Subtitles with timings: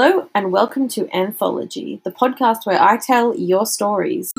[0.00, 4.32] Hello, and welcome to Anthology, the podcast where I tell your stories.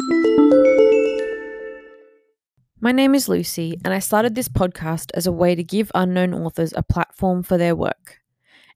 [2.79, 6.33] My name is Lucy, and I started this podcast as a way to give unknown
[6.33, 8.19] authors a platform for their work.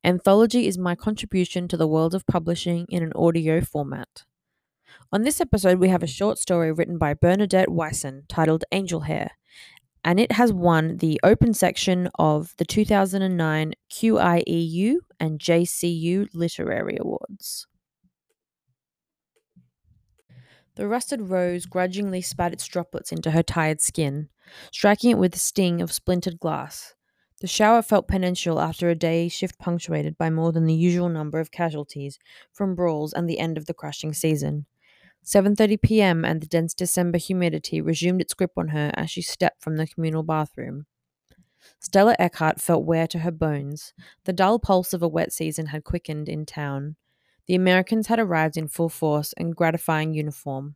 [0.03, 4.25] Anthology is my contribution to the world of publishing in an audio format.
[5.09, 9.31] On this episode, we have a short story written by Bernadette Wyson titled Angel Hair,
[10.03, 17.67] and it has won the open section of the 2009 QIEU and JCU Literary Awards.
[20.75, 24.29] The rusted rose grudgingly spat its droplets into her tired skin,
[24.71, 26.95] striking it with the sting of splintered glass.
[27.41, 31.39] The shower felt penitential after a day shift punctuated by more than the usual number
[31.39, 32.17] of casualties
[32.51, 34.65] from brawls and the end of the crushing season.
[35.23, 36.25] 7:30 p.m.
[36.25, 39.87] and the dense December humidity resumed its grip on her as she stepped from the
[39.87, 40.85] communal bathroom.
[41.79, 43.93] Stella Eckhart felt wear to her bones.
[44.25, 46.97] The dull pulse of a wet season had quickened in town.
[47.47, 50.75] The Americans had arrived in full force and gratifying uniform.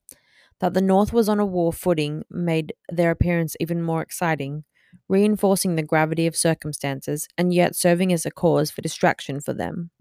[0.59, 4.63] That the North was on a war footing made their appearance even more exciting,
[5.07, 9.91] reinforcing the gravity of circumstances and yet serving as a cause for distraction for them.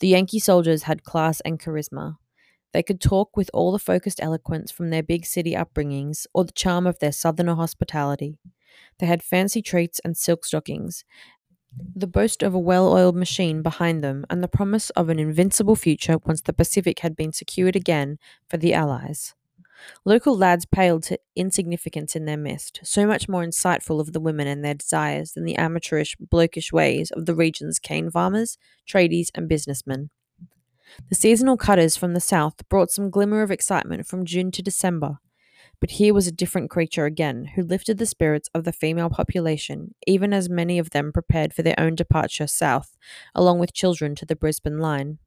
[0.00, 2.16] The Yankee soldiers had class and charisma.
[2.74, 6.52] They could talk with all the focused eloquence from their big city upbringings or the
[6.52, 8.36] charm of their southerner hospitality.
[8.98, 11.04] They had fancy treats and silk stockings,
[11.94, 15.76] the boast of a well oiled machine behind them, and the promise of an invincible
[15.76, 19.34] future once the Pacific had been secured again for the Allies.
[20.04, 24.48] Local lads paled to insignificance in their midst, so much more insightful of the women
[24.48, 29.48] and their desires than the amateurish, blokish ways of the region's cane farmers, tradies, and
[29.48, 30.10] businessmen.
[31.08, 35.18] The seasonal cutters from the south brought some glimmer of excitement from June to December,
[35.80, 39.94] but here was a different creature again, who lifted the spirits of the female population,
[40.06, 42.96] even as many of them prepared for their own departure south,
[43.34, 45.18] along with children to the Brisbane line.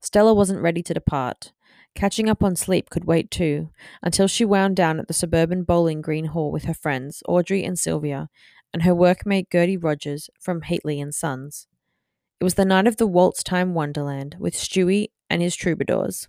[0.00, 1.52] Stella wasn't ready to depart.
[1.94, 3.70] Catching up on sleep could wait too,
[4.02, 7.78] until she wound down at the suburban bowling green hall with her friends, Audrey and
[7.78, 8.28] Sylvia,
[8.72, 11.66] and her workmate Gertie Rogers from Heatley and Sons.
[12.42, 16.26] It was the night of the waltz time wonderland, with Stewie and his troubadours.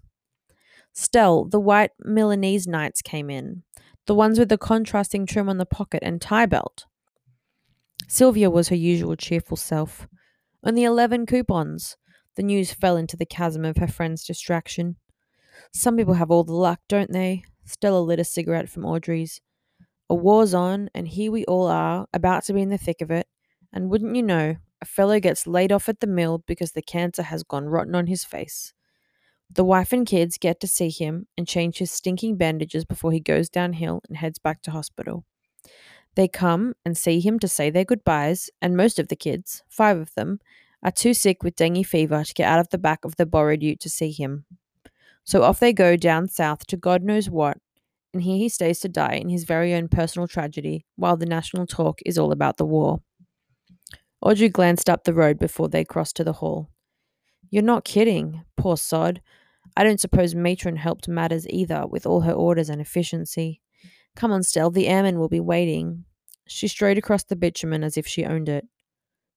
[0.92, 3.64] Still, the white Milanese knights came in,
[4.06, 6.86] the ones with the contrasting trim on the pocket and tie belt.
[8.08, 10.08] Sylvia was her usual cheerful self.
[10.64, 11.98] Only eleven coupons.
[12.36, 14.98] The news fell into the chasm of her friend's distraction.
[15.74, 17.44] Some people have all the luck, don't they?
[17.66, 19.42] Stella lit a cigarette from Audrey's.
[20.12, 23.10] A war's on, and here we all are, about to be in the thick of
[23.10, 23.26] it.
[23.76, 27.24] And wouldn't you know, a fellow gets laid off at the mill because the cancer
[27.24, 28.74] has gone rotten on his face.
[29.50, 33.22] The wife and kids get to see him and change his stinking bandages before he
[33.22, 35.24] goes downhill and heads back to hospital.
[36.16, 39.98] They come and see him to say their goodbyes, and most of the kids, five
[39.98, 40.42] of them,
[40.84, 43.64] are too sick with dengue fever to get out of the back of the borrowed
[43.64, 44.44] ute to see him.
[45.24, 47.58] So off they go down south to God knows what,
[48.14, 51.68] and here he stays to die in his very own personal tragedy, while the national
[51.68, 53.00] talk is all about the war.
[54.24, 56.70] Audrey glanced up the road before they crossed to the hall.
[57.50, 59.22] You're not kidding, poor sod.
[59.76, 63.60] I don't suppose Matron helped matters either, with all her orders and efficiency.
[64.16, 66.06] Come on, Stell, the airman will be waiting.
[66.48, 68.66] She strode across the bitumen as if she owned it.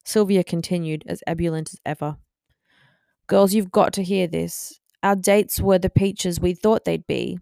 [0.04, 2.18] Sylvia continued, as ebullient as ever.
[3.26, 4.78] Girls, you've got to hear this.
[5.02, 7.40] Our dates were the peaches we thought they'd be.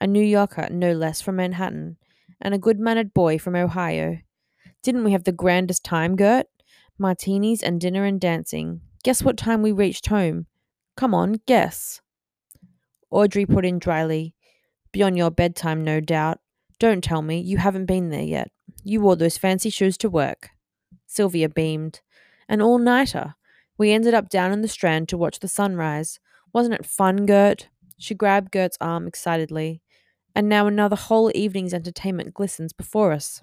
[0.00, 1.96] A New Yorker, no less, from Manhattan,
[2.40, 4.18] and a good mannered boy from Ohio.
[4.86, 6.46] Didn't we have the grandest time, Gert?
[6.96, 8.82] Martinis and dinner and dancing.
[9.02, 10.46] Guess what time we reached home?
[10.96, 12.00] Come on, guess.
[13.10, 14.36] Audrey put in dryly.
[14.92, 16.38] Beyond your bedtime, no doubt.
[16.78, 18.52] Don't tell me, you haven't been there yet.
[18.84, 20.50] You wore those fancy shoes to work.
[21.08, 22.00] Sylvia beamed.
[22.48, 23.34] An all nighter.
[23.76, 26.20] We ended up down in the Strand to watch the sunrise.
[26.52, 27.70] Wasn't it fun, Gert?
[27.98, 29.82] She grabbed Gert's arm excitedly.
[30.32, 33.42] And now another whole evening's entertainment glistens before us.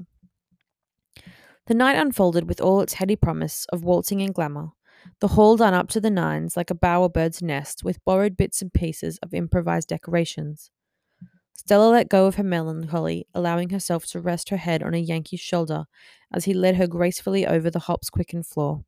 [1.68, 4.72] The night unfolded with all its heady promise of waltzing and glamour
[5.20, 8.74] the hall done up to the nines like a bowerbird's nest with borrowed bits and
[8.74, 10.72] pieces of improvised decorations.
[11.54, 15.40] Stella let go of her melancholy, allowing herself to rest her head on a Yankee's
[15.40, 15.86] shoulder
[16.34, 18.84] as he led her gracefully over the hops quickened floor.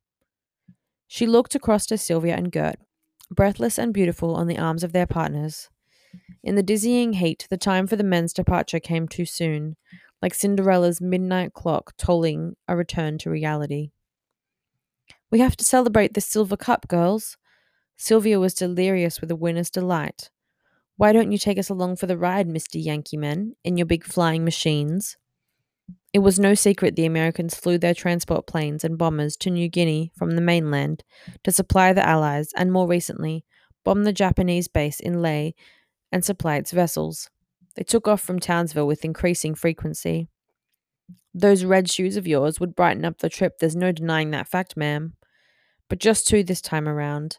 [1.08, 2.78] She looked across to Sylvia and Gert,
[3.30, 5.70] breathless and beautiful on the arms of their partners.
[6.44, 9.76] In the dizzying heat, the time for the men's departure came too soon,
[10.26, 13.92] like Cinderella's midnight clock tolling a return to reality.
[15.30, 17.38] We have to celebrate the silver cup, girls.
[17.96, 20.32] Sylvia was delirious with a winner's delight.
[20.98, 22.84] Why don't you take us along for the ride, Mr.
[22.84, 25.16] Yankee Men, in your big flying machines?
[26.12, 30.12] It was no secret the Americans flew their transport planes and bombers to New Guinea
[30.18, 31.04] from the mainland
[31.44, 33.46] to supply the Allies and, more recently,
[33.84, 35.54] bombed the Japanese base in Lae
[36.12, 37.30] and supply its vessels.
[37.76, 40.30] They took off from Townsville with increasing frequency.
[41.34, 44.78] Those red shoes of yours would brighten up the trip, there's no denying that fact,
[44.78, 45.14] ma'am.
[45.90, 47.38] But just two this time around.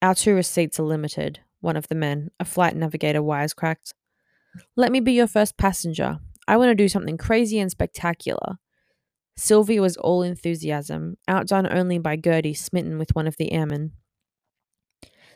[0.00, 3.92] Our tourist seats are limited, one of the men, a flight navigator, wisecracked.
[4.74, 6.18] Let me be your first passenger.
[6.48, 8.56] I want to do something crazy and spectacular.
[9.36, 13.92] Sylvia was all enthusiasm, outdone only by Gertie, smitten with one of the airmen.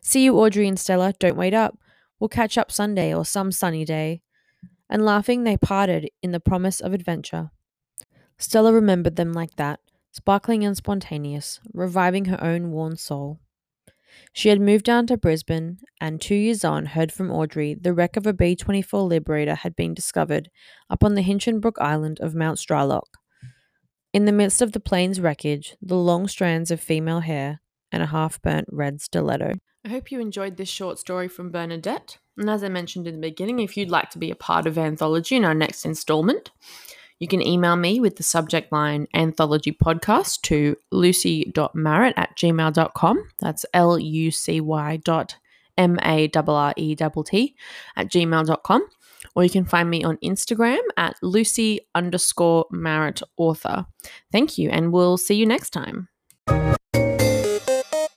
[0.02, 1.12] See you, Audrey and Stella.
[1.18, 1.78] Don't wait up.
[2.18, 4.22] We'll catch up Sunday or some sunny day.
[4.90, 7.52] And laughing, they parted in the promise of adventure.
[8.38, 9.78] Stella remembered them like that,
[10.10, 13.38] sparkling and spontaneous, reviving her own worn soul.
[14.32, 18.16] She had moved down to Brisbane, and two years on, heard from Audrey the wreck
[18.16, 20.50] of a B 24 Liberator had been discovered
[20.88, 23.14] up on the Hinchinbrook Island of Mount Straloch.
[24.12, 27.60] In the midst of the plane's wreckage, the long strands of female hair
[27.92, 29.54] and a half burnt red stiletto.
[29.84, 32.18] I hope you enjoyed this short story from Bernadette.
[32.36, 34.76] And as I mentioned in the beginning, if you'd like to be a part of
[34.76, 36.50] Anthology in our next installment,
[37.18, 43.28] you can email me with the subject line anthology podcast to lucy.marrett at gmail.com.
[43.40, 45.36] That's L U C Y dot
[45.76, 47.56] M A R R E T T
[47.96, 48.86] at gmail.com.
[49.34, 53.86] Or you can find me on Instagram at lucy underscore Marrett author.
[54.32, 56.08] Thank you, and we'll see you next time.